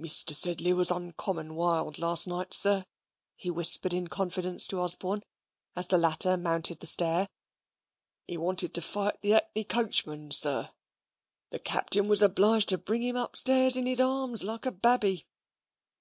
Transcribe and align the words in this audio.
"Mr. 0.00 0.32
Sedley 0.36 0.72
was 0.72 0.92
uncommon 0.92 1.56
wild 1.56 1.98
last 1.98 2.28
night, 2.28 2.54
sir," 2.54 2.86
he 3.34 3.50
whispered 3.50 3.92
in 3.92 4.06
confidence 4.06 4.68
to 4.68 4.78
Osborne, 4.78 5.24
as 5.74 5.88
the 5.88 5.98
latter 5.98 6.36
mounted 6.36 6.78
the 6.78 6.86
stair. 6.86 7.28
"He 8.28 8.36
wanted 8.36 8.72
to 8.74 8.80
fight 8.80 9.20
the 9.20 9.32
'ackney 9.34 9.64
coachman, 9.64 10.30
sir. 10.30 10.70
The 11.50 11.58
Capting 11.58 12.06
was 12.06 12.22
obliged 12.22 12.68
to 12.68 12.78
bring 12.78 13.02
him 13.02 13.16
upstairs 13.16 13.76
in 13.76 13.86
his 13.86 13.98
harms 13.98 14.44
like 14.44 14.64
a 14.64 14.70
babby." 14.70 15.26